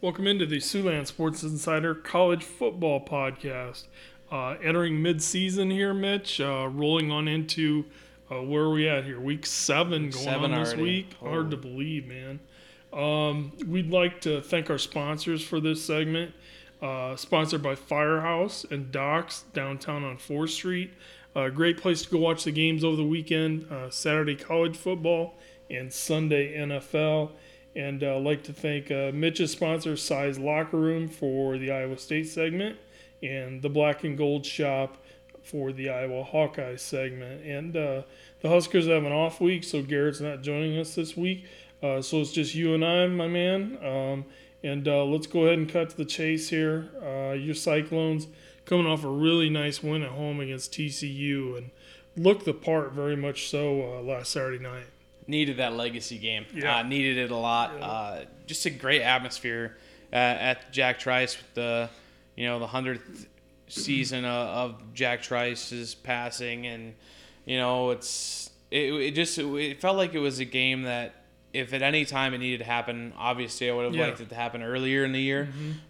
[0.00, 3.84] Welcome into the Siouxland Sports Insider College Football Podcast.
[4.32, 6.40] Uh, entering mid-season here, Mitch.
[6.40, 7.84] Uh, rolling on into
[8.30, 9.20] uh, where are we at here?
[9.20, 10.82] Week seven going Seven on this already.
[10.82, 11.14] week.
[11.20, 11.50] Hard Oh.
[11.50, 12.40] to believe, man.
[12.92, 16.32] Um, we'd like to thank our sponsors for this segment.
[16.80, 20.92] Uh, sponsored by Firehouse and Docks downtown on 4th Street.
[21.36, 23.70] A great place to go watch the games over the weekend.
[23.70, 25.34] Uh, Saturday college football
[25.68, 27.32] and Sunday NFL.
[27.76, 31.98] And uh, I'd like to thank uh, Mitch's sponsor, Size Locker Room, for the Iowa
[31.98, 32.78] State segment,
[33.22, 34.96] and the Black and Gold Shop
[35.42, 37.44] for the Iowa Hawkeye segment.
[37.44, 38.02] And uh,
[38.40, 41.44] the Huskers have an off week, so Garrett's not joining us this week.
[41.82, 43.78] Uh, so it's just you and I, my man.
[43.82, 44.24] Um,
[44.62, 46.90] and uh, let's go ahead and cut to the chase here.
[47.02, 48.26] Uh, your Cyclones
[48.66, 51.70] coming off a really nice win at home against TCU and
[52.16, 54.86] looked the part very much so last Saturday night.
[55.26, 56.46] Needed that legacy game.
[56.54, 56.78] Yeah.
[56.78, 57.72] Uh, needed it a lot.
[57.78, 57.86] Yeah.
[57.86, 59.76] Uh, just a great atmosphere
[60.12, 61.88] uh, at Jack Trice with the,
[62.36, 63.26] you know, the hundredth
[63.68, 66.94] season of, of Jack Trice's passing, and
[67.44, 71.14] you know, it's it, it just it felt like it was a game that
[71.52, 74.06] if at any time it needed to happen, obviously I would have Yeah.
[74.06, 75.48] liked it to happen earlier in the year,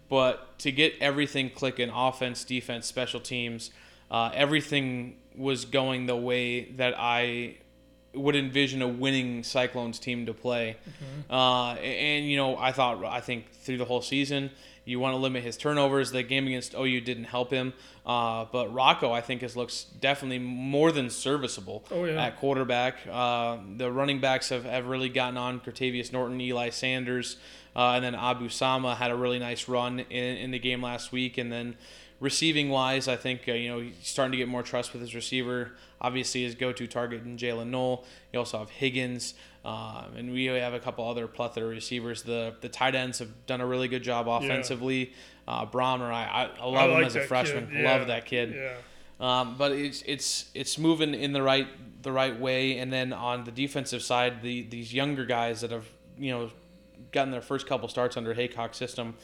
[0.09, 3.71] but to get everything clicking, offense, defense, special teams,
[4.11, 7.57] uh, everything was going the way that I
[8.15, 10.77] would envision a winning Cyclones team to play.
[11.29, 14.51] Uh, and you know, I thought I think through the whole season,
[14.85, 16.11] you want to limit his turnovers.
[16.11, 17.73] The game against OU didn't help him,
[18.05, 22.25] uh, but Rocco I think has looks definitely more than serviceable Oh, yeah.
[22.27, 22.97] at quarterback.
[23.09, 25.61] Uh, the running backs have, have really gotten on.
[25.61, 27.37] Cartevious Norton, Eli Sanders,
[27.77, 31.13] uh, and then Abu Sama had a really nice run in, in the game last
[31.13, 31.77] week, and then.
[32.21, 35.15] Receiving wise, I think uh, you know he's starting to get more trust with his
[35.15, 35.73] receiver.
[36.03, 38.05] Obviously, his go-to target in Jaylin Noel.
[38.33, 42.23] You also have Higgins, um, and we have a couple other plethora receivers.
[42.23, 45.13] The the tight ends have done a really good job offensively.
[45.49, 47.71] Uh, Brahmer, I, I, I love I him like as a freshman.
[47.73, 47.91] Yeah.
[47.91, 48.55] Love that kid.
[48.55, 48.75] Yeah.
[49.21, 51.69] Um, but it's it's it's moving in the right
[52.03, 52.79] the right way.
[52.79, 55.87] And then on the defensive side, the these younger guys that have
[56.19, 56.51] you know
[57.13, 59.15] gotten their first couple starts under Heacock's system,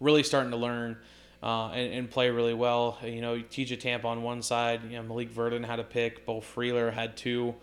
[0.00, 0.96] really starting to learn.
[1.44, 2.96] Uh, and, and play really well.
[3.04, 6.40] You know, TJ Tampa on one side, you know, Malik Verdon had a pick, Beau
[6.40, 7.54] Freyler had two.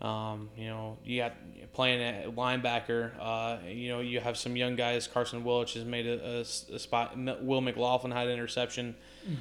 [0.00, 1.34] Um, you know, you got
[1.74, 3.12] playing at linebacker.
[3.20, 5.06] Uh, you know, you have some young guys.
[5.06, 7.14] Carson Willich has made a spot.
[7.42, 8.94] Will McLaughlin had an interception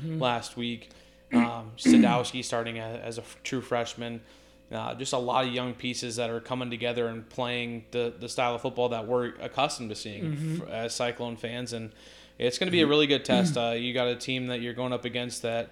[0.05, 0.89] last week.
[1.33, 4.21] Um, Sadowski starting as, as a true freshman.
[4.71, 8.27] Uh, just a lot of young pieces that are coming together and playing the, the
[8.27, 11.71] style of football that we're accustomed to seeing f- as Cyclone fans.
[11.73, 11.91] And
[12.37, 13.57] it's going to be a really good test.
[13.57, 15.69] Uh, you got a team that you're going up against that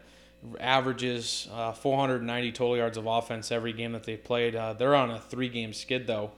[0.59, 4.55] averages uh, 490 total yards of offense every game that they've played.
[4.55, 6.31] Uh, they're on a three-game skid though.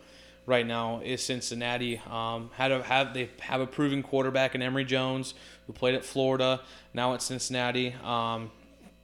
[0.47, 1.99] Right now is Cincinnati.
[2.07, 5.33] Um, had a, have they have a proven quarterback in Emory Jones
[5.65, 6.61] who played at Florida.
[6.93, 7.95] Now at Cincinnati.
[8.03, 8.51] Um,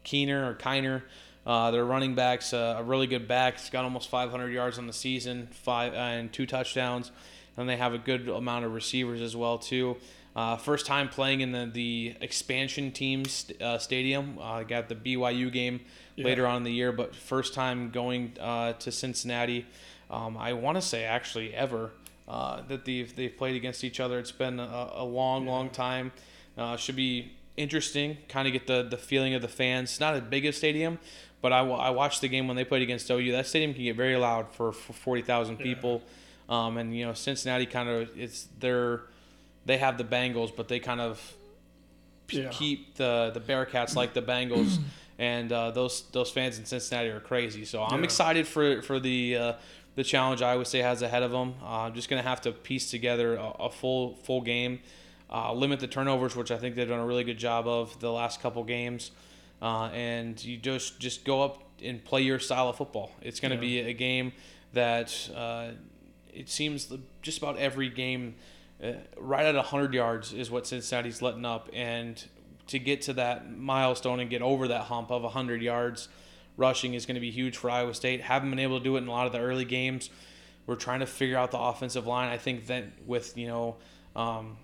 [0.03, 1.01] Keener or Kiner.
[1.43, 3.57] Uh, their running backs, uh, a really good back.
[3.57, 7.11] He's got almost 500 yards on the season, five uh, and two touchdowns.
[7.57, 9.97] And they have a good amount of receivers as well too.
[10.35, 14.37] Uh, first time playing in the, the expansion team's uh, stadium.
[14.39, 15.81] Uh, got the BYU game
[16.15, 16.25] Yeah.
[16.25, 19.65] later on in the year, but first time going uh, to Cincinnati.
[20.09, 21.91] Um, I want to say actually ever
[22.27, 24.19] uh, that they've they've played against each other.
[24.19, 26.11] It's been a, a long, long time.
[26.57, 28.17] Uh, should be interesting.
[28.29, 29.89] Kind of get the the feeling of the fans.
[29.91, 30.97] It's not as big a stadium,
[31.41, 33.31] but I, I watched the game when they played against OU.
[33.33, 36.01] That stadium can get very loud for, for forty thousand people.
[36.47, 39.01] Um, and you know Cincinnati kind of it's their
[39.65, 41.33] they have the Bengals, but they kind of
[42.29, 42.49] Yeah.
[42.49, 44.79] keep the the Bearcats like the Bengals,
[45.19, 47.65] and uh, those those fans in Cincinnati are crazy.
[47.65, 48.05] So I'm Yeah.
[48.05, 49.53] excited for for the uh,
[49.95, 51.55] the challenge Iowa State has ahead of them.
[51.61, 54.79] Uh, I'm just gonna have to piece together a, a full full game,
[55.29, 58.11] uh, limit the turnovers, which I think they've done a really good job of the
[58.11, 59.11] last couple games,
[59.61, 63.11] uh, and you just just go up and play your style of football.
[63.21, 63.61] It's gonna Yeah.
[63.61, 64.31] be a game
[64.71, 65.71] that uh,
[66.33, 66.87] it seems
[67.21, 68.35] just about every game
[68.83, 71.69] uh, right at 100 yards is what Cincinnati's letting up.
[71.73, 72.23] And
[72.67, 76.07] to get to that milestone and get over that hump of 100 yards
[76.57, 78.21] rushing is going to be huge for Iowa State.
[78.21, 80.09] Haven't been able to do it in a lot of the early games.
[80.65, 82.29] We're trying to figure out the offensive line.
[82.29, 83.77] I think that with, you know,
[84.15, 84.57] um,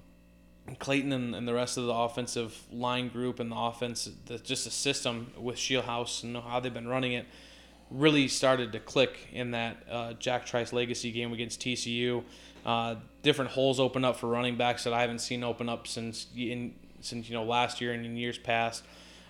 [0.79, 4.65] Clayton and, and the rest of the offensive line group and the offense, the, just
[4.65, 7.25] the system with Scheelhaase and how they've been running it,
[7.89, 12.23] really started to click in that uh, Jack Trice legacy game against TCU.
[12.65, 16.27] Uh, different holes open up for running backs that I haven't seen open up since
[16.35, 18.83] in since you know last year and in years past.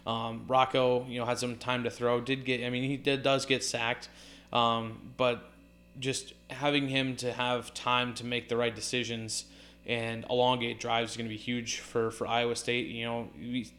[0.08, 2.22] Um, Rocco, you know, had some time to throw.
[2.22, 4.08] Did get, I mean, he did, does get sacked,
[4.54, 5.52] um, but
[6.00, 9.44] just having him to have time to make the right decisions
[9.86, 12.88] and elongate drives is going to be huge for, for Iowa State.
[12.88, 13.70] You know, we,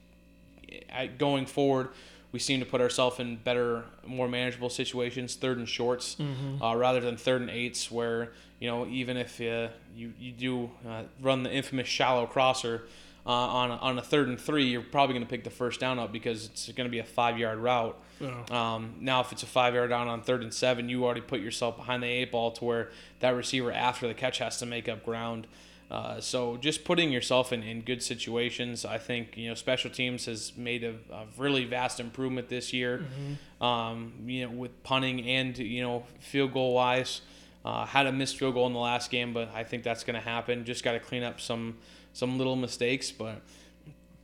[1.16, 1.88] going forward,
[2.32, 6.62] we seem to put ourselves in better, more manageable situations, third and shorts, mm-hmm.
[6.62, 10.70] uh, rather than third and eights, where you know even if uh, you you do
[10.86, 12.82] uh, run the infamous shallow crosser
[13.26, 15.80] uh, on a, on a third and three, you're probably going to pick the first
[15.80, 17.98] down up because it's going to be a five yard route.
[18.50, 21.40] Um, now, if it's a five yard down on third and seven, you already put
[21.40, 24.88] yourself behind the eight ball to where that receiver after the catch has to make
[24.88, 25.46] up ground.
[25.90, 30.26] Uh, so just putting yourself in, in good situations, I think you know special teams
[30.26, 32.98] has made a, a really vast improvement this year.
[32.98, 33.64] Mm-hmm.
[33.64, 37.22] Um, you know with punting and you know field goal wise,
[37.64, 40.14] uh, had a missed field goal in the last game, but I think that's going
[40.14, 40.66] to happen.
[40.66, 41.78] Just got to clean up some
[42.12, 43.42] some little mistakes, but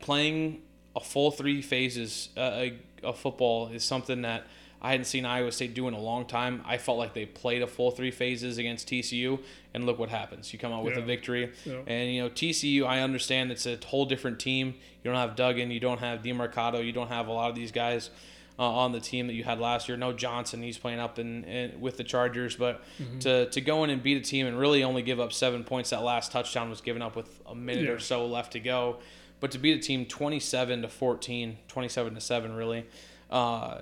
[0.00, 0.62] playing
[0.96, 2.66] a full three phases uh,
[3.02, 4.46] of football is something that
[4.84, 6.62] I hadn't seen Iowa State do in a long time.
[6.66, 9.40] I felt like they played a full three phases against TCU,
[9.72, 10.52] and look what happens.
[10.52, 11.02] You come out with yeah.
[11.02, 11.52] a victory.
[11.64, 11.78] Yeah.
[11.86, 14.74] And, you know, TCU, I understand it's a whole different team.
[15.02, 17.72] You don't have Duggan, you don't have DeMarcado, you don't have a lot of these
[17.72, 18.10] guys
[18.58, 19.96] uh, on the team that you had last year.
[19.96, 22.56] No Johnson, he's playing up in, in with the Chargers.
[22.56, 23.18] But mm-hmm.
[23.20, 25.90] to, to go in and beat a team and really only give up seven points,
[25.90, 27.90] that last touchdown was given up with a minute yeah.
[27.90, 28.98] or so left to go.
[29.40, 32.86] But to beat a team 27 to 14, 27 to 7, really.
[33.30, 33.80] Uh,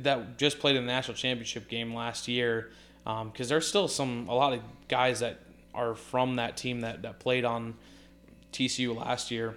[0.00, 2.70] that just played in the national championship game last year
[3.04, 5.40] because um, there's still some a lot of guys that
[5.74, 7.74] are from that team that, that played on
[8.52, 9.56] TCU last year.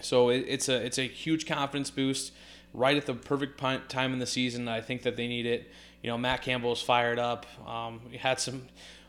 [0.00, 2.32] So it, it's a it's a huge confidence boost
[2.74, 4.68] right at the perfect time in the season.
[4.68, 5.70] I think that they need it.
[6.02, 7.46] You know, Matt Campbell is fired up.
[7.66, 8.66] Um, we had some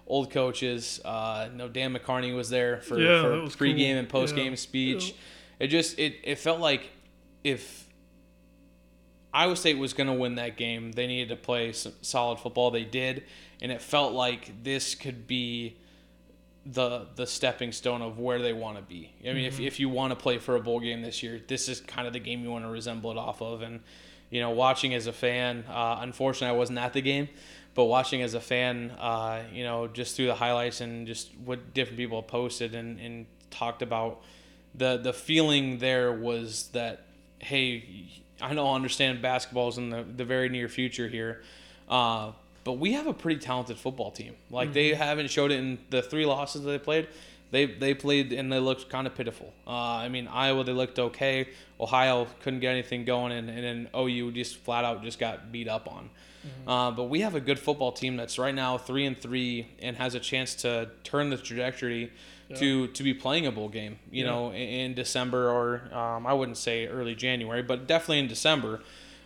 [0.08, 1.02] old coaches.
[1.04, 3.98] Uh, you know, Dan McCarney was there for, yeah, for pregame cool.
[3.98, 4.56] and postgame yeah.
[4.56, 5.10] speech.
[5.10, 5.16] Yeah.
[5.66, 6.90] It just it, it felt like
[7.44, 7.86] if
[9.36, 10.94] Iowa State was going to win that game.
[10.94, 12.72] They needed to play solid football.
[12.72, 13.24] They did,
[13.62, 15.76] and it felt like this could be
[16.66, 19.14] the the stepping stone of where they want to be.
[19.22, 19.46] I mean, mm-hmm.
[19.46, 22.08] if if you want to play for a bowl game this year, this is kind
[22.08, 23.62] of the game you want to resemble it off of.
[23.62, 23.82] And
[24.30, 27.30] you know, watching as a fan, uh, unfortunately, I wasn't at the game,
[27.76, 31.74] but watching as a fan, uh, you know, just through the highlights and just what
[31.74, 34.24] different people posted and, and talked about,
[34.74, 37.06] the the feeling there was that
[37.40, 38.10] hey
[38.42, 41.44] I don't understand basketball is in the, the very near future here.
[41.88, 42.32] Uh,
[42.66, 44.36] but we have a pretty talented football team.
[44.50, 44.74] Like mm-hmm.
[44.74, 47.08] they haven't showed it in the three losses that they played.
[47.52, 49.54] They they played and they looked kind of pitiful.
[49.66, 51.48] Uh, I mean Iowa they looked okay.
[51.80, 55.70] Ohio couldn't get anything going, and, and then OU just flat out just got beat
[55.70, 56.10] up on.
[56.46, 56.70] Mm-hmm.
[56.70, 59.96] Uh, but we have a good football team that's right now three and three and
[59.98, 62.12] has a chance to turn the trajectory
[62.50, 62.58] yeah.
[62.58, 64.00] to to be playing a bowl game.
[64.12, 64.32] You yeah.
[64.32, 68.82] know, in, in, December or um, I wouldn't say early January, but definitely in December.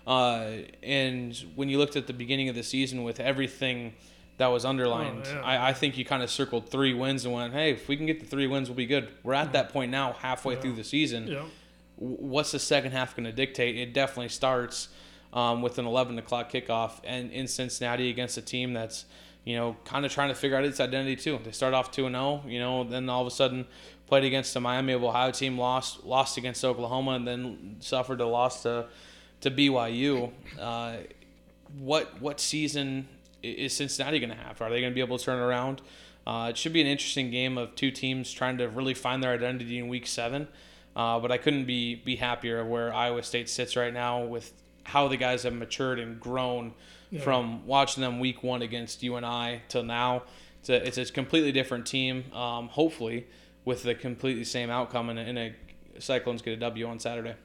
[0.10, 3.94] Uh, and when you looked at the beginning of the season with everything
[4.38, 5.42] that was underlined, oh, yeah.
[5.42, 8.08] I, I, think you kind of circled three wins and went, hey, if we can
[8.08, 9.10] get the three wins, we'll be good.
[9.22, 11.38] We're at that point now, halfway through the season.
[11.98, 13.78] What's the second half going to dictate?
[13.78, 14.88] It definitely starts
[15.32, 19.06] um, with an 11 o'clock kickoff and in Cincinnati against a team that's
[19.46, 21.40] you know, kind of trying to figure out its identity too.
[21.44, 23.66] They start off two and zero, oh, you know, then all of a sudden
[24.06, 28.26] played against the Miami of Ohio team, lost lost against Oklahoma, and then suffered a
[28.26, 28.88] loss to
[29.42, 30.32] to BYU.
[30.60, 30.98] Uh,
[31.78, 33.08] what what season
[33.44, 34.62] is Cincinnati going to have?
[34.62, 35.82] Are they going to be able to turn around?
[36.26, 39.34] Uh, it should be an interesting game of two teams trying to really find their
[39.34, 40.48] identity in Week Seven.
[40.96, 44.52] Uh, but I couldn't be be happier where Iowa State sits right now with
[44.84, 46.74] how the guys have matured and grown
[47.12, 47.22] yeah.
[47.22, 50.24] from watching them week one against UNI till now.
[50.60, 52.32] It's a, it's a completely different team.
[52.34, 53.28] Um, hopefully,
[53.66, 55.56] with the completely same outcome, and, a
[56.00, 57.36] Cyclones get a W on Saturday.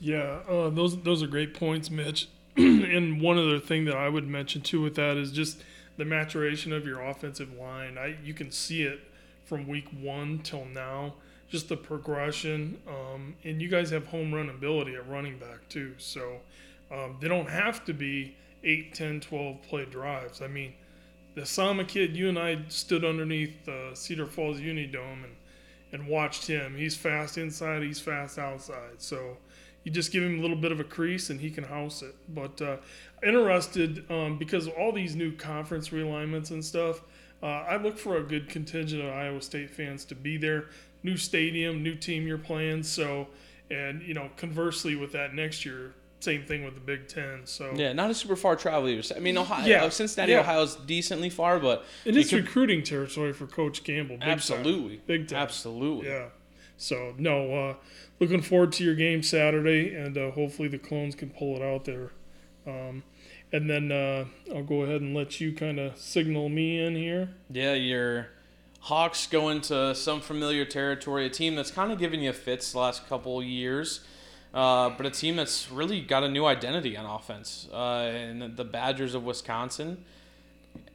[0.00, 2.28] Yeah, uh, those those are great points, Mitch.
[2.56, 5.62] and one other thing that I would mention too with that is just
[5.96, 7.98] the maturation of your offensive line.
[7.98, 9.00] I you can see it
[9.44, 11.14] from week one till now,
[11.48, 12.78] just the progression.
[12.86, 16.40] Um, and you guys have home run ability at running back too, so
[16.90, 20.42] um, they don't have to be 8, 10, 12 play drives.
[20.42, 20.74] I mean,
[21.34, 25.36] the Sama kid, you and I stood underneath the Cedar Falls Unidome and,
[25.92, 26.76] and watched him.
[26.76, 28.98] He's fast inside, he's fast outside.
[28.98, 29.36] So
[29.88, 32.14] you just give him a little bit of a crease and he can house it.
[32.28, 32.76] But uh,
[33.22, 37.00] interested um, because of all these new conference realignments and stuff.
[37.42, 40.66] Uh, I look for a good contingent of Iowa State fans to be there.
[41.02, 42.82] New stadium, new team you're playing.
[42.82, 43.28] So,
[43.70, 47.46] and you know, conversely with that next year, same thing with the Big Ten.
[47.46, 49.14] So yeah, not a super far travel either.
[49.16, 50.40] I mean, Ohio, yeah, Cincinnati, yeah.
[50.40, 54.18] Ohio's decently far, but it is could, recruiting territory for Coach Campbell.
[54.18, 55.04] Big absolutely, time.
[55.06, 56.08] big time, absolutely.
[56.08, 56.26] Yeah.
[56.78, 57.74] So no, uh,
[58.20, 61.84] looking forward to your game Saturday, and uh, hopefully the clones can pull it out
[61.84, 62.12] there.
[62.66, 63.02] Um,
[63.52, 67.30] and then uh, I'll go ahead and let you kind of signal me in here.
[67.50, 68.28] Yeah, your
[68.80, 72.78] Hawks go into some familiar territory, a team that's kind of given you fits the
[72.78, 74.00] last couple years,
[74.54, 77.68] uh, but a team that's really got a new identity on offense.
[77.72, 80.04] Uh, and the Badgers of Wisconsin,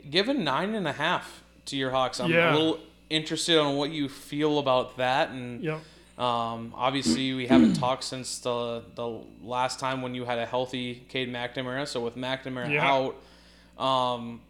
[0.09, 2.19] given nine and a half to your Hawks.
[2.19, 2.53] I'm Yeah.
[2.53, 5.29] a little interested on what you feel about that.
[5.29, 5.81] And Yep.
[6.17, 11.03] um, obviously, we haven't talked since the the last time when you had a healthy
[11.09, 11.87] Cade McNamara.
[11.87, 12.91] So with McNamara Yeah.
[12.91, 14.41] out, um,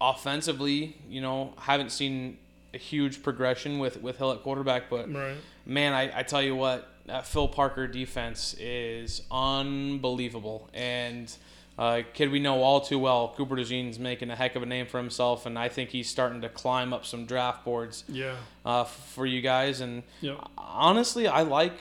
[0.00, 2.38] offensively, you know, haven't seen
[2.74, 4.88] a huge progression with with Hill at quarterback.
[4.90, 5.36] But Right.
[5.66, 10.68] man, I, I tell you what, that Phil Parker defense is unbelievable.
[10.74, 11.34] And
[11.78, 14.86] uh, kid we know all too well, Cooper DeJean's making a heck of a name
[14.86, 18.36] for himself, and I think he's starting to climb up some draft boards Yeah.
[18.64, 19.80] uh, for you guys.
[19.80, 20.38] And Yep.
[20.58, 21.72] honestly, I like.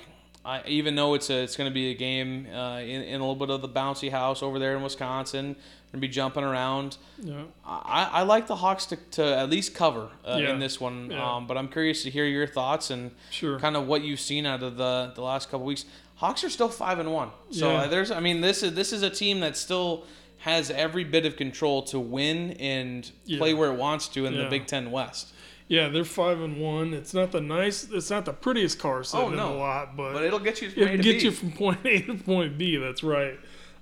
[0.44, 3.24] I, even though it's a, it's going to be a game uh, in, in a
[3.24, 5.58] little bit of the bouncy house over there in Wisconsin, going
[5.94, 6.98] to be jumping around.
[7.22, 7.44] Yeah.
[7.64, 10.50] I, I like the Hawks to, to at least cover uh, Yeah.
[10.54, 11.36] in this one, Yeah.
[11.36, 13.60] um, but I'm curious to hear your thoughts and Sure.
[13.60, 15.86] kind of what you've seen out of the, the last couple weeks.
[16.22, 17.78] Hawks are still five and one, so Yeah.
[17.82, 20.06] uh, there's I mean this is this is a team that still
[20.40, 23.38] has every bit of control to win and Yeah.
[23.40, 25.34] play where it wants to in the Big Ten West.
[25.68, 26.94] Yeah, they're five and one.
[26.94, 27.88] It's not the nice.
[27.92, 29.50] It's not the prettiest car set Oh, in no.
[29.54, 31.26] the lot, but, But it'll get you from it A to get B.
[31.26, 32.76] you from point A to point B.
[32.78, 33.40] That's right.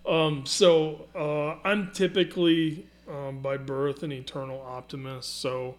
[0.08, 5.42] Um, so uh, I'm typically um, by birth an eternal optimist.
[5.42, 5.76] So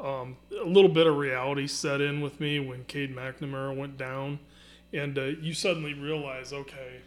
[0.00, 4.40] um, a little bit of reality set in with me when Cade McNamara went down,
[4.92, 7.00] and uh, you suddenly realize, okay,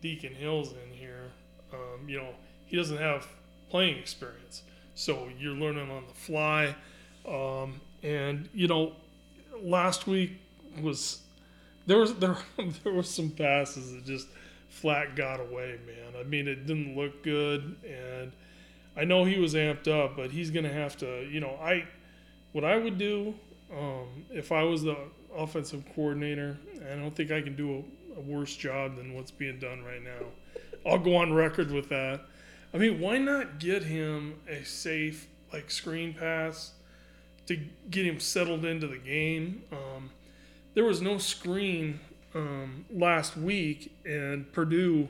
[0.00, 1.32] Deacon Hill's in here.
[1.72, 2.30] Um, you know,
[2.66, 3.26] he doesn't have
[3.70, 4.62] playing experience,
[4.94, 6.74] so you're learning on the fly.
[7.26, 8.92] Um, and you know,
[9.62, 10.32] last week
[10.80, 11.20] was
[11.86, 12.36] there was there
[12.84, 14.28] there was some passes that just
[14.68, 16.20] flat got away, man.
[16.20, 18.32] I mean, it didn't look good, and
[18.96, 21.26] I know he was amped up, but he's gonna have to.
[21.30, 21.86] You know, I
[22.52, 23.34] what I would do
[23.76, 24.96] um, if I was the
[25.36, 26.56] offensive coordinator.
[26.90, 27.84] I don't think I can do
[28.16, 30.26] a, a worse job than what's being done right now.
[30.86, 32.20] I'll go on record with that.
[32.72, 36.72] I mean, why not get him a safe like screen pass
[37.46, 37.56] to
[37.90, 39.62] get him settled into the game?
[39.72, 40.10] Um,
[40.74, 42.00] there was no screen
[42.34, 45.08] um, last week, and Purdue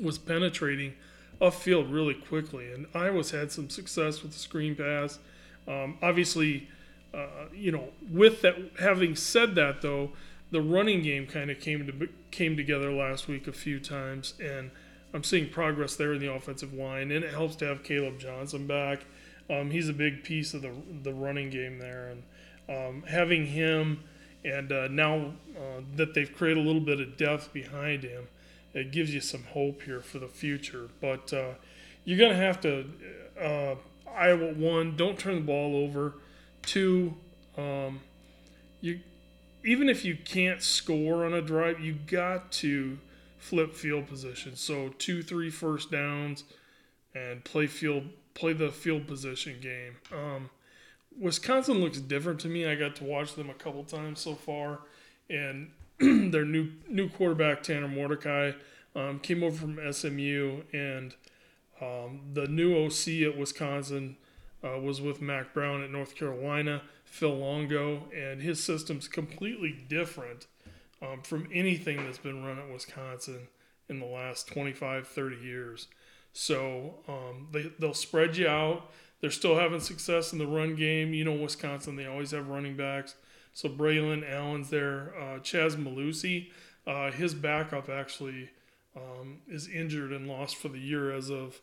[0.00, 0.94] was penetrating
[1.40, 5.18] upfield really quickly, and Iowa's had some success with the screen pass.
[5.66, 6.68] Um, obviously,
[7.16, 10.10] uh, you know, with that, having said that though,
[10.50, 14.70] the running game kind of came to came together last week a few times, and
[15.14, 18.66] I'm seeing progress there in the offensive line, and it helps to have Kaleb Johnson
[18.66, 19.06] back.
[19.48, 22.22] Um, he's a big piece of the the running game there, and
[22.68, 24.02] um, having him,
[24.44, 28.28] and uh, now uh, that they've created a little bit of depth behind him,
[28.74, 30.90] it gives you some hope here for the future.
[31.00, 31.54] But uh,
[32.04, 32.84] you're gonna have to
[33.40, 33.76] uh,
[34.14, 36.16] Iowa one, don't turn the ball over.
[36.66, 37.14] Two,
[37.56, 38.00] um,
[38.82, 39.00] you
[39.64, 42.98] even if you can't score on a drive, you got to
[43.38, 44.54] flip field position.
[44.56, 46.44] So two, three first downs,
[47.14, 48.04] and play field
[48.34, 49.96] play the field position game.
[50.12, 50.50] Um,
[51.18, 52.66] Wisconsin looks different to me.
[52.66, 54.80] I got to watch them a couple times so far,
[55.30, 58.52] and their new new quarterback Tanner Mordecai
[58.94, 61.14] um, came over from SMU, and
[61.80, 64.16] um, the new OC at Wisconsin
[64.64, 70.46] uh, was with Mack Brown at North Carolina, Phil Longo, and his system's completely different
[71.02, 73.48] um, from anything that's been run at Wisconsin
[73.88, 75.88] in the last 25, 30 years.
[76.32, 78.90] So um, they, they'll spread you out.
[79.20, 81.14] They're still having success in the run game.
[81.14, 83.14] You know, Wisconsin, they always have running backs.
[83.54, 85.14] So Braylon Allen's there.
[85.18, 86.50] Uh, Chez Mellusi,
[86.86, 88.50] uh, his backup actually
[88.94, 91.60] um, is injured and lost for the year as of,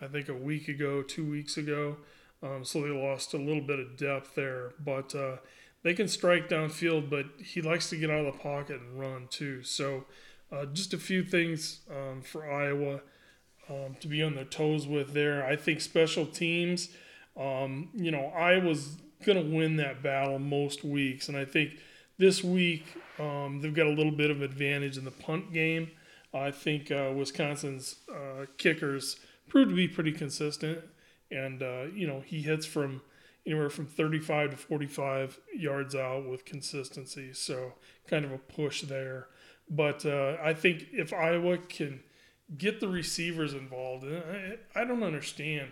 [0.00, 1.96] I think, a week ago, two weeks ago.
[2.42, 4.72] Um, so they lost a little bit of depth there.
[4.84, 5.36] But uh,
[5.82, 9.28] they can strike downfield, but he likes to get out of the pocket and run
[9.28, 9.62] too.
[9.62, 10.04] So
[10.50, 13.00] uh, just a few things um, for Iowa
[13.68, 15.44] um, to be on their toes with there.
[15.44, 16.88] I think special teams,
[17.36, 21.28] um, you know, Iowa's going to win that battle most weeks.
[21.28, 21.78] And I think
[22.18, 22.84] this week
[23.18, 25.90] um, they've got a little bit of advantage in the punt game.
[26.34, 29.16] I think uh, Wisconsin's uh, kickers
[29.48, 30.78] proved to be pretty consistent.
[31.32, 33.00] And, uh, you know, he hits from
[33.46, 37.32] anywhere from 35 to 45 yards out with consistency.
[37.32, 37.74] So
[38.06, 39.28] kind of a push there.
[39.68, 42.00] But uh, I think if Iowa can
[42.56, 45.70] get the receivers involved, I, I don't understand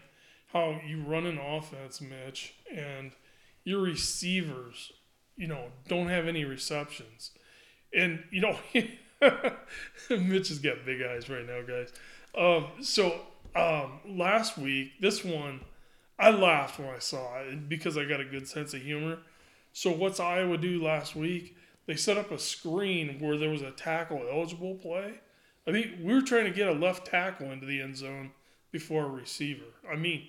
[0.53, 3.13] how you run an offense, Mitch, and
[3.65, 4.93] your receivers,
[5.37, 7.31] you know, don't have any receptions.
[7.95, 8.59] And, you know,
[10.11, 11.93] Mitch has got big eyes right now, guys.
[12.37, 13.21] Um, so
[13.55, 15.61] um, last week, this one,
[16.19, 19.19] I laughed when I saw it because I got a good sense of humor.
[19.73, 21.57] So what's Iowa do last week?
[21.87, 25.15] They set up a screen where there was a tackle eligible play.
[25.67, 28.33] I mean, we were trying to get a left tackle into the end zone
[28.71, 29.65] before a receiver.
[29.91, 30.29] I mean,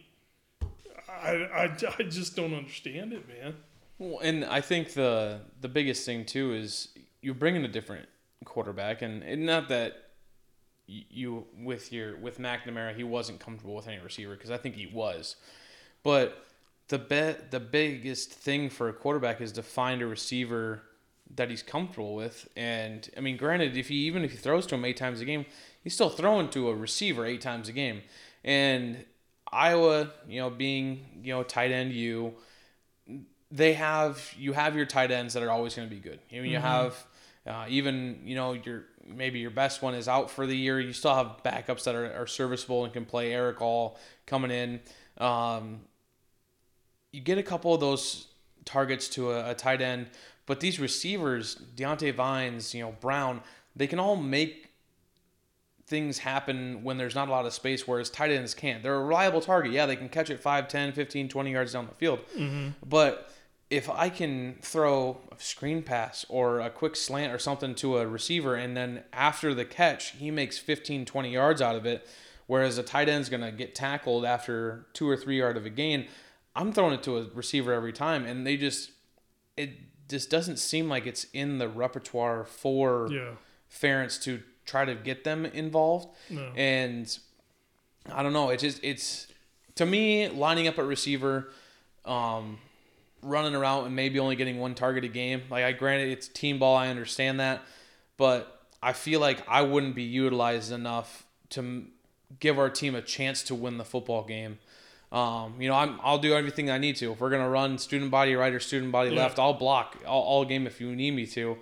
[1.09, 3.55] I, I, I just don't understand it, man.
[3.99, 6.89] Well, and I think the the biggest thing too is
[7.21, 8.07] you're bringing a different
[8.45, 10.10] quarterback, and, and not that
[10.87, 14.87] you with your with McNamara he wasn't comfortable with any receiver because I think he
[14.87, 15.35] was,
[16.03, 16.45] but
[16.89, 20.83] the bet the biggest thing for a quarterback is to find a receiver
[21.35, 22.49] that he's comfortable with.
[22.55, 25.25] And I mean, granted, if he even if he throws to him eight times a
[25.25, 25.45] game,
[25.83, 28.01] he's still throwing to a receiver eight times a game.
[28.43, 29.05] And
[29.51, 32.33] Iowa, you know, being you know tight end you,
[33.49, 36.19] they have you have your tight ends that are always going to be good.
[36.31, 37.05] I mean, you have
[37.45, 40.79] uh, even you know your maybe your best one is out for the year.
[40.79, 43.33] You still have backups that are, are serviceable and can play.
[43.33, 44.79] Erick All coming in.
[45.17, 45.81] Um,
[47.11, 48.27] you get a couple of those
[48.65, 50.07] targets to a, a tight end,
[50.45, 53.41] but these receivers, Diante Vines, you know Brown,
[53.75, 54.71] they can all make
[55.87, 59.03] things happen when there's not a lot of space whereas tight ends can't they're a
[59.03, 62.19] reliable target yeah they can catch it 5 10 15 20 yards down the field
[62.87, 63.29] but
[63.71, 68.05] if i can throw a screen pass or a quick slant or something to a
[68.05, 72.05] receiver and then after the catch he makes 15 20 yards out of it
[72.47, 75.69] whereas a tight end's going to get tackled after two or three yard of a
[75.69, 76.05] gain
[76.55, 78.91] i'm throwing it to a receiver every time and they just
[79.57, 79.71] it
[80.09, 83.31] just doesn't seem like it's in the repertoire for Yeah.
[83.71, 86.09] Ferentz to try to get them involved.
[86.29, 86.51] No.
[86.57, 87.17] And
[88.11, 88.49] I don't know.
[88.49, 89.27] It just it's
[89.75, 91.53] to me lining up a receiver,
[92.03, 92.57] um,
[93.23, 95.43] running around and maybe only getting one target a game.
[95.49, 97.61] Like I granted it's team ball, I understand that,
[98.17, 101.85] but I feel like I wouldn't be utilized enough to
[102.39, 104.57] give our team a chance to win the football game.
[105.11, 107.11] Um, you know, I'm, I'll do everything I need to.
[107.11, 109.17] If we're gonna run student body right or student body Yeah.
[109.23, 111.57] left, I'll block all, all game if you need me to.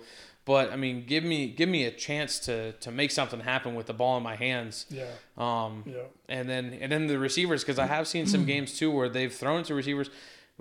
[0.46, 3.86] But I mean, give me give me a chance to to make something happen with
[3.86, 4.86] the ball in my hands.
[4.88, 5.04] Yeah.
[5.36, 6.02] Um, Yeah.
[6.28, 9.32] and then and then the receivers because I have seen some games too where they've
[9.34, 10.10] thrown to receivers.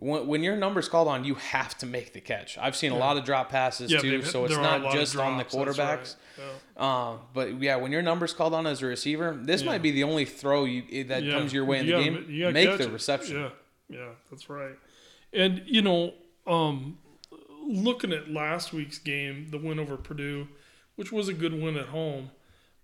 [0.02, 2.58] When, when your number's called on, you have to make the catch.
[2.58, 4.00] I've seen a lot of drop passes Yeah.
[4.00, 5.78] too, so it's there are a not just on the quarterbacks.
[5.78, 6.16] right.
[6.78, 7.10] Yeah.
[7.10, 9.68] Um, but yeah, when your number's called on as a receiver, this Yeah.
[9.68, 11.34] might be the only throw you that Yeah.
[11.34, 12.26] comes your way in the game.
[12.30, 12.92] you gotta Make the it.
[12.92, 13.38] reception.
[13.42, 13.50] Yeah,
[13.90, 14.76] yeah, that's right.
[15.34, 16.14] And you know,
[16.48, 16.98] um,
[17.68, 20.48] looking at last week's game, the win over Purdue,
[20.96, 22.32] which was a good win at home,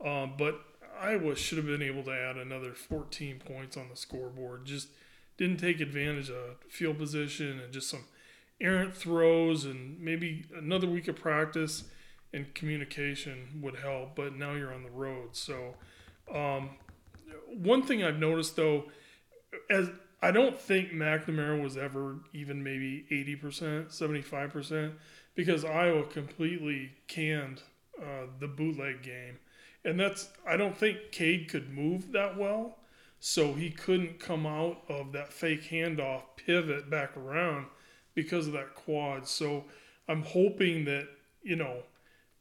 [0.04, 0.60] um, but
[0.99, 4.65] Iowa should have been able to add another 14 points on the scoreboard.
[4.65, 4.89] Just
[5.38, 8.06] didn't take advantage of field position and just some
[8.62, 11.84] errant throws and maybe another week of practice
[12.34, 14.15] and communication would help.
[14.15, 15.76] But now you're on the road, so.
[16.34, 16.71] Um,
[17.48, 18.86] one thing I've noticed though,
[19.69, 19.89] as
[20.21, 24.93] I don't think McNamara was ever even maybe eighty percent, seventy five percent,
[25.36, 27.62] because Iowa completely canned
[28.02, 29.38] uh, the bootleg game,
[29.84, 32.80] and that's I don't think Cade could move that well,
[33.28, 37.66] so he couldn't come out of that fake handoff pivot back around
[38.14, 39.28] because of that quad.
[39.28, 39.64] So
[40.08, 41.08] I'm hoping that
[41.42, 41.78] you know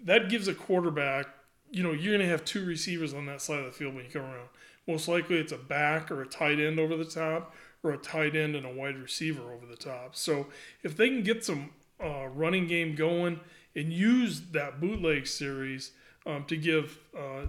[0.00, 1.24] that gives a quarterback,
[1.70, 4.04] you know, you're going to have two receivers on that side of the field when
[4.04, 4.50] you come around.
[4.86, 8.36] Most likely it's a back or a tight end over the top, or a tight
[8.36, 10.14] end and a wide receiver over the top.
[10.14, 10.48] So
[10.82, 13.40] if they can get some uh, running game going
[13.74, 15.92] and use that bootleg series
[16.26, 17.46] um, to give uh,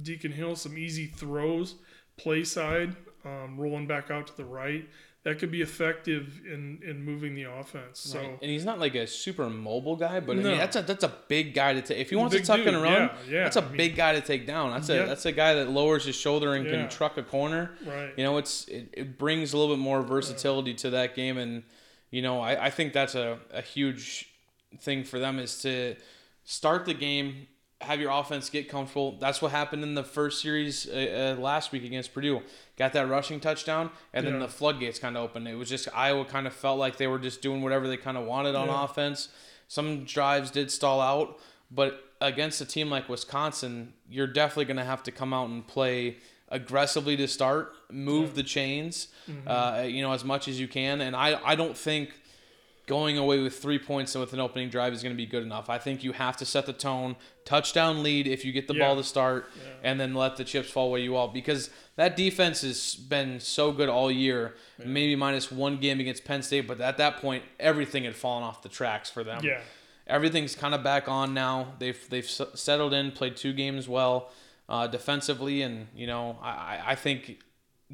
[0.00, 1.74] Deacon Hill some easy throws,
[2.16, 4.88] play side, um, rolling back out to the right,
[5.24, 7.98] that could be effective in, in moving the offense.
[7.98, 8.18] So.
[8.18, 8.38] Right.
[8.42, 11.12] And he's not like a super mobile guy, but I mean that's a that's a
[11.28, 11.98] big guy to take.
[11.98, 13.96] If he wants to tuck dude, and run, yeah, yeah, that's a I mean- big
[13.96, 14.70] guy to take down.
[14.72, 17.72] That's a that's a guy that lowers his shoulder and can truck a corner.
[17.86, 18.12] Right.
[18.16, 21.62] You know, it's it, it brings a little bit more versatility to that game, and
[22.10, 24.28] you know, I, I think that's a, a huge
[24.78, 25.96] thing for them is to
[26.44, 27.46] start the game,
[27.84, 29.16] have your offense get comfortable.
[29.20, 32.42] That's what happened in the first series uh, uh, last week against Purdue.
[32.76, 34.40] Got that rushing touchdown, and then Yeah.
[34.40, 35.46] the floodgates kind of opened.
[35.48, 38.16] It was just Iowa kind of felt like they were just doing whatever they kind
[38.16, 38.84] of wanted on Yeah.
[38.84, 39.28] offense.
[39.68, 41.38] Some drives did stall out,
[41.70, 45.66] but against a team like Wisconsin, you're definitely going to have to come out and
[45.66, 46.16] play
[46.48, 49.08] aggressively to start, move the chains,
[49.46, 51.00] uh, you know, as much as you can.
[51.00, 52.10] And I, I don't think
[52.86, 55.42] going away with three points and with an opening drive is going to be good
[55.42, 55.70] enough.
[55.70, 58.86] I think you have to set the tone, touchdown lead if you get the Yeah.
[58.86, 59.50] ball to start,
[59.82, 61.28] and then let the chips fall where you will.
[61.28, 66.42] Because that defense has been so good all year, maybe minus one game against Penn
[66.42, 69.60] State, but at that point, everything had fallen off the tracks for them Yeah.
[70.06, 71.74] everything's kind of back on now.
[71.78, 74.30] They've they've settled in, played two games well
[74.68, 77.40] uh, defensively, and you know I I- I think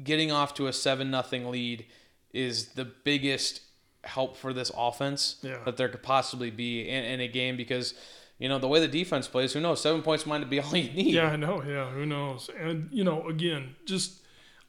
[0.03, 1.85] getting off to a seven nothing lead
[2.33, 3.61] is the biggest
[4.03, 5.59] help for this offense Yeah.
[5.65, 7.93] that there could possibly be in, in a game because
[8.39, 9.81] you know the way the defense plays, who knows?
[9.81, 11.13] Seven points might be all you need.
[11.13, 11.61] Yeah, I know.
[11.63, 12.49] Yeah, who knows?
[12.59, 14.19] And you know, again, just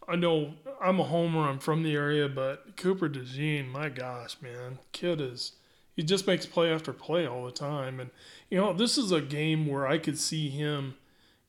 [0.09, 1.49] I know I'm a homer.
[1.49, 5.53] I'm from the area, but Cooper DeJean, my gosh, man, kid is
[5.97, 8.01] he just makes play after play all the time.
[8.01, 8.11] And
[8.51, 10.97] you know, this is a game where I could see him.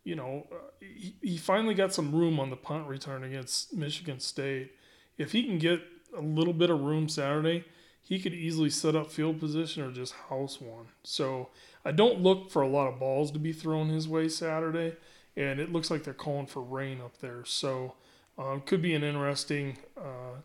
[0.06, 0.48] You know,
[0.82, 4.72] he, he finally got some room on the punt return against Michigan State.
[5.18, 5.82] If he can get
[6.18, 7.66] a little bit of room Saturday,
[8.02, 10.88] he could easily set up field position or just house one.
[11.04, 11.50] So
[11.86, 14.96] I don't look for a lot of balls to be thrown his way Saturday,
[15.38, 17.44] and it looks like they're calling for rain up there.
[17.46, 17.96] So
[18.38, 20.40] um, could be an interesting uh,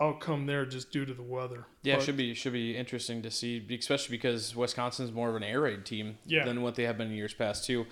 [0.00, 1.66] outcome there just due to the weather.
[1.82, 5.36] Yeah, it But- should be should be interesting to see, especially because Wisconsin's more of
[5.36, 6.44] an air raid team Yeah.
[6.44, 7.86] than what they have been in years past too.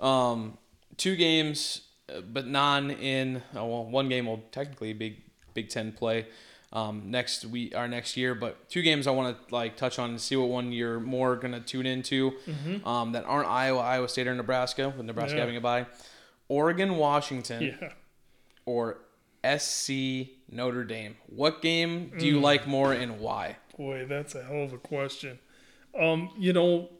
[0.00, 0.56] Um,
[0.96, 5.92] two games, uh, but non in oh, well, one game will technically be Big Ten
[5.92, 6.26] play
[6.72, 10.10] um, next week our next year, but two games I want to like touch on
[10.10, 12.32] and see what one you're more gonna tune into
[12.84, 15.40] um, that aren't Iowa, Iowa State, or Nebraska, with Nebraska Yeah.
[15.40, 15.86] having a bye.
[16.48, 17.92] Oregon, Washington, Yeah.
[18.66, 18.98] or
[19.44, 21.16] SC Notre Dame.
[21.26, 23.56] What game do you like more and why?
[23.76, 25.38] Boy, that's a hell of a question.
[25.98, 26.90] Um, you know,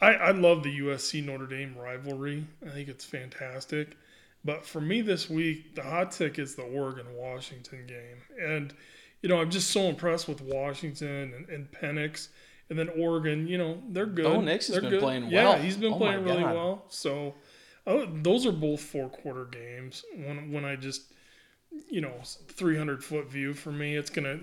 [0.00, 2.46] I I love the USC Notre Dame rivalry.
[2.66, 3.96] I think it's fantastic.
[4.44, 8.22] But for me this week, the hot tick is the Oregon Washington game.
[8.44, 8.74] And,
[9.20, 12.28] you know, I'm just so impressed with Washington and, and Penix.
[12.70, 14.24] And then Oregon, you know, they're good.
[14.24, 15.00] Bo Nix has They're been good.
[15.00, 15.52] playing Yeah, well.
[15.56, 16.84] Yeah, he's been Oh playing really well.
[16.88, 17.34] So
[17.86, 20.04] uh, those are both four quarter games.
[20.16, 21.12] When when I just
[21.88, 22.12] you know
[22.48, 24.38] 300 foot view for me it's gonna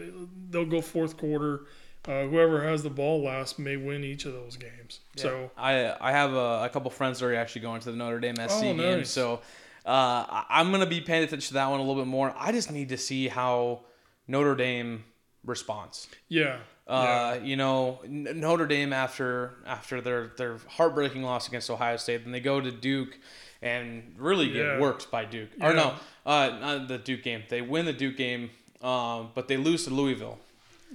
[0.50, 1.66] they'll go fourth quarter
[2.08, 6.12] uh, whoever has the ball last may win each of those games so I I
[6.12, 8.74] have a, a couple friends that are actually going to the Notre Dame SC Oh,
[8.74, 9.42] game, so
[9.90, 12.34] uh, I'm gonna be paying attention to that one a little bit more.
[12.38, 13.82] I just need to see how
[14.28, 15.04] Notre Dame
[15.44, 16.08] responds.
[16.28, 19.32] yeah Uh, You know, N- Notre Dame after
[19.66, 23.14] after their their heartbreaking loss against Ohio State, then they go to Duke
[23.62, 24.80] and really get Yeah.
[24.80, 25.50] worked by Duke.
[25.62, 25.88] Or no,
[26.26, 27.44] uh, not the Duke game.
[27.50, 28.44] They win the Duke game,
[28.82, 30.38] um, but they lose to Louisville.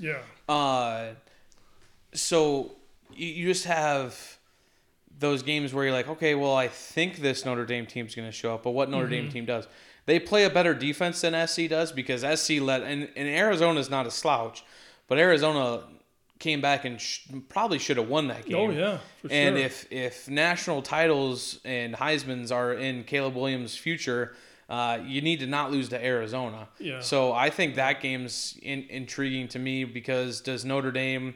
[0.09, 1.15] yeah Uh,
[2.13, 2.73] so
[3.15, 4.39] you, you just have
[5.19, 8.33] those games where you're like, okay, well, I think this Notre Dame team's going to
[8.33, 9.67] show up, but what Notre Dame team does?
[10.07, 14.07] They play a better defense than SC does because SC let and, and Arizona's not
[14.07, 14.65] a slouch,
[15.09, 15.85] but Arizona
[16.41, 18.57] came back and sh- probably should have won that game.
[18.57, 19.65] oh yeah for And sure.
[19.65, 24.35] if if national titles and Heisman's are in Caleb Williams' future,
[24.69, 26.69] uh, you need to not lose to Arizona.
[26.79, 27.01] Yeah.
[27.01, 31.35] So I think that game's in, intriguing to me because does Notre Dame,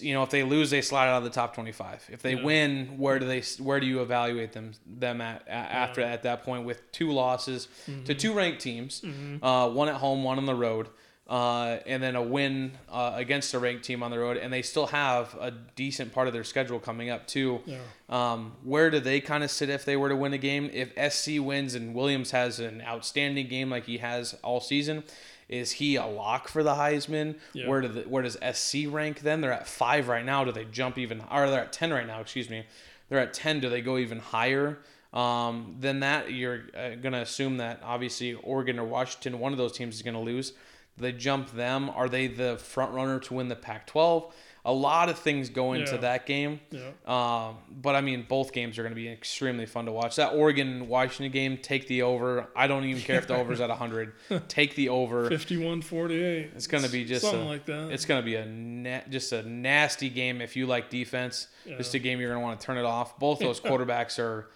[0.00, 2.08] you know, if they lose, they slide out of the top twenty-five.
[2.12, 2.42] If they Yeah.
[2.44, 6.42] win, where do they where do you evaluate them them at, a after at that
[6.44, 8.04] point with two losses Mm-hmm.
[8.04, 9.02] to two ranked teams,
[9.42, 10.88] uh, one at home, one on the road.
[11.28, 14.62] Uh, and then a win uh, against a ranked team on the road, and they
[14.62, 17.60] still have a decent part of their schedule coming up too.
[17.66, 20.68] yeah Um, where do they kind of sit if they were to win a game?
[20.72, 25.04] If SC wins and Williams has an outstanding game like he has all season,
[25.50, 27.34] is he a lock for the Heisman?
[27.52, 27.68] Yeah.
[27.68, 29.40] Where do the, where does SC rank then?
[29.40, 30.44] They're at five right now.
[30.44, 31.22] Do they jump even?
[31.30, 32.20] Or they're at ten right now.
[32.20, 32.64] Excuse me.
[33.08, 33.58] They're at ten.
[33.58, 34.78] Do they go even higher?
[35.12, 39.72] Um, than that, you're uh, gonna assume that obviously Oregon or Washington, one of those
[39.72, 40.52] teams is gonna lose.
[40.52, 41.90] Do they jump them?
[41.90, 44.30] Are they the front runner to win the Pac-12?
[44.64, 45.96] A lot of things go into Yeah.
[45.98, 46.60] that game.
[46.70, 50.16] yeah Um, but I mean, both games are going to be extremely fun to watch.
[50.16, 52.46] That Oregon Washington game, take the over.
[52.54, 54.12] I don't even care if the over's at 100.
[54.48, 55.28] Take the over.
[55.30, 58.34] 51 48 It's going to be just something a, like that It's going to be
[58.36, 61.46] a na- just a nasty game if you like defense.
[61.66, 63.18] Just a game you're going to want to turn it off.
[63.18, 64.48] Both those quarterbacks are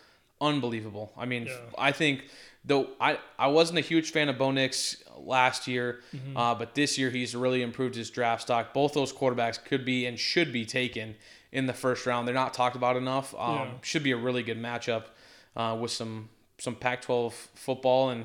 [0.48, 1.12] unbelievable.
[1.16, 1.56] I mean, Yeah.
[1.78, 2.24] I think
[2.64, 6.36] though I I wasn't a huge fan of Bo Nix last year, Mm-hmm.
[6.36, 8.72] uh, but this year he's really improved his draft stock.
[8.74, 11.16] Both those quarterbacks could be and should be taken
[11.52, 12.26] in the first round.
[12.26, 13.34] They're not talked about enough.
[13.38, 13.70] Um, Yeah.
[13.82, 15.04] Should be a really good matchup
[15.56, 16.28] uh, with some
[16.58, 17.32] some Pac-12
[17.66, 18.20] football and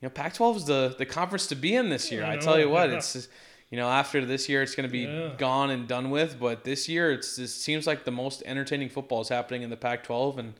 [0.00, 2.24] you know Pac-12 is the the conference to be in this year.
[2.24, 2.96] I I, tell you what, yeah.
[2.98, 3.28] it's
[3.70, 5.30] you know after this year it's going to be Yeah.
[5.38, 9.20] gone and done with, but this year it's it seems like the most entertaining football
[9.20, 10.54] is happening in the Pac-12 and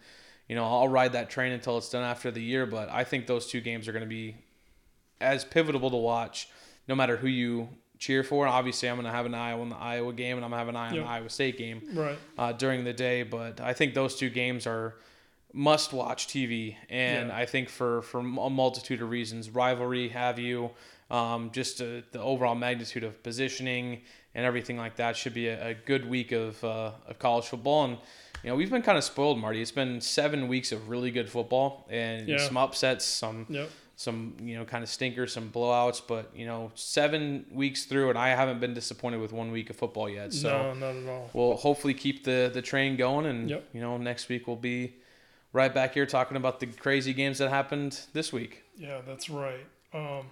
[0.50, 3.26] you know I'll ride that train until it's done after the year, but I think
[3.26, 4.36] those two games are going to be
[5.20, 6.48] as pivotal to watch
[6.88, 8.46] no matter who you cheer for.
[8.48, 10.64] Obviously, I'm going to have an eye on the Iowa game and I'm going to
[10.66, 11.04] have an eye on Yep.
[11.04, 13.22] the Iowa State game right uh, during the day.
[13.22, 14.96] But I think those two games are
[15.52, 17.36] must watch TV, and Yeah.
[17.36, 20.70] I think for for a multitude of reasons, rivalry, have you,
[21.10, 24.02] um, just uh, the overall magnitude of positioning
[24.34, 27.84] and everything like that should be a, a good week of uh, of college football.
[27.84, 27.98] And
[28.42, 29.60] you know we've been kind of spoiled, Marty.
[29.62, 32.38] It's been seven weeks of really good football and Yeah.
[32.38, 36.72] some upsets, some yep some you know kind of stinkers, some blowouts, but you know
[36.74, 40.32] seven weeks through, and I haven't been disappointed with one week of football yet.
[40.32, 41.30] So no, not at all.
[41.34, 43.68] we'll hopefully keep the the train going, and Yep.
[43.74, 44.94] you know next week we'll be
[45.52, 48.62] right back here talking about the crazy games that happened this week.
[48.76, 49.66] Yeah, that's right.
[49.92, 50.26] Um,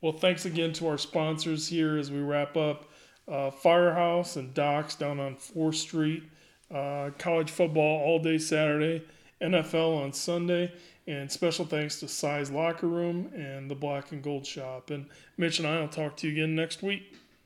[0.00, 2.90] well, thanks again to our sponsors here as we wrap up.
[3.28, 6.24] Uh, Firehouse and Docks down on 4th Street.
[6.74, 9.04] Uh, college football all day Saturday.
[9.40, 10.72] NFL on Sunday.
[11.06, 14.90] And special thanks to Size Locker Room and the Black and Gold Shop.
[14.90, 15.06] And
[15.36, 17.14] Mitch and I will talk to you again next week.